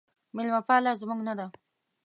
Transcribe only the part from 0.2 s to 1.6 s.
میلمه پاله زموږ نه ده